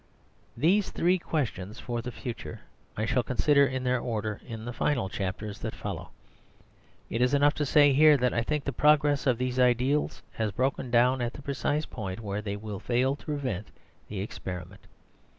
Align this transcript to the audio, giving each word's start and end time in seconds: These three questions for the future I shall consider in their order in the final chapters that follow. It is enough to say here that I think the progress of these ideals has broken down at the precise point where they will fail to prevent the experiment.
These 0.57 0.89
three 0.89 1.19
questions 1.19 1.79
for 1.79 2.01
the 2.01 2.11
future 2.11 2.61
I 2.97 3.05
shall 3.05 3.21
consider 3.21 3.67
in 3.67 3.83
their 3.83 3.99
order 3.99 4.41
in 4.47 4.65
the 4.65 4.73
final 4.73 5.09
chapters 5.09 5.59
that 5.59 5.75
follow. 5.75 6.09
It 7.11 7.21
is 7.21 7.35
enough 7.35 7.53
to 7.53 7.67
say 7.67 7.93
here 7.93 8.17
that 8.17 8.33
I 8.33 8.41
think 8.41 8.63
the 8.63 8.73
progress 8.73 9.27
of 9.27 9.37
these 9.37 9.59
ideals 9.59 10.23
has 10.31 10.51
broken 10.53 10.89
down 10.89 11.21
at 11.21 11.33
the 11.33 11.43
precise 11.43 11.85
point 11.85 12.19
where 12.19 12.41
they 12.41 12.55
will 12.55 12.79
fail 12.79 13.15
to 13.15 13.25
prevent 13.25 13.67
the 14.07 14.21
experiment. 14.21 14.81